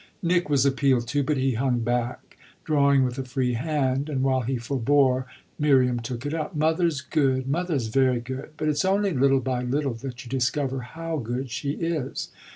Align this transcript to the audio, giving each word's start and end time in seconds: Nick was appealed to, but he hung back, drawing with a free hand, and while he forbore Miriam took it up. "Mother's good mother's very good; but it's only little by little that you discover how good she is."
Nick 0.23 0.49
was 0.49 0.65
appealed 0.65 1.05
to, 1.07 1.21
but 1.21 1.37
he 1.37 1.51
hung 1.53 1.81
back, 1.81 2.35
drawing 2.63 3.03
with 3.03 3.19
a 3.19 3.23
free 3.23 3.53
hand, 3.53 4.09
and 4.09 4.23
while 4.23 4.41
he 4.41 4.55
forbore 4.57 5.27
Miriam 5.59 5.99
took 5.99 6.25
it 6.25 6.33
up. 6.33 6.55
"Mother's 6.55 7.01
good 7.01 7.47
mother's 7.47 7.85
very 7.85 8.19
good; 8.19 8.49
but 8.57 8.67
it's 8.67 8.83
only 8.83 9.11
little 9.13 9.41
by 9.41 9.61
little 9.61 9.93
that 9.93 10.25
you 10.25 10.29
discover 10.31 10.79
how 10.79 11.17
good 11.17 11.51
she 11.51 11.73
is." 11.73 12.29